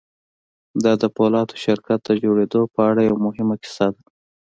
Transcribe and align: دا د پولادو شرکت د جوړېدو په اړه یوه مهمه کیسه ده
دا 0.83 0.93
د 1.01 1.03
پولادو 1.15 1.55
شرکت 1.63 1.99
د 2.05 2.09
جوړېدو 2.23 2.61
په 2.73 2.79
اړه 2.89 3.01
یوه 3.09 3.19
مهمه 3.27 3.55
کیسه 3.63 3.87
ده 3.93 4.01